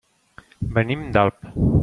Venim 0.79 1.05
d'Alp. 1.17 1.53